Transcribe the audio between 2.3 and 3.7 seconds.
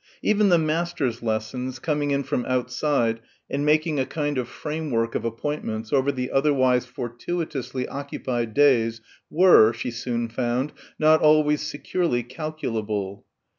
outside and